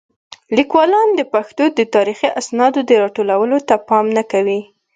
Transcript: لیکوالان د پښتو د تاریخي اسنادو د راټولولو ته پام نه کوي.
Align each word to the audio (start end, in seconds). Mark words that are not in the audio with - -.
لیکوالان 0.57 1.07
د 1.15 1.21
پښتو 1.33 1.63
د 1.77 1.79
تاریخي 1.95 2.29
اسنادو 2.39 2.79
د 2.89 2.91
راټولولو 3.03 3.57
ته 3.67 3.75
پام 3.87 4.05
نه 4.17 4.23
کوي. 4.31 4.59